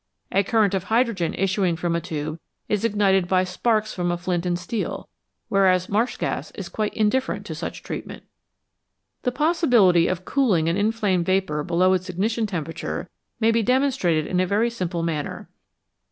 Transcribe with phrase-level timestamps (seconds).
[0.31, 4.47] A current of hydrogen issuing from a tube is ignited by sparks from a flint
[4.47, 5.07] and steel,
[5.47, 8.23] whereas marsh gas is quite indifferent to such treatment.
[9.21, 14.39] The possibility of cooling an inflamed vapour below its ignition temperature may be demonstrated in
[14.39, 15.51] a very simple manner.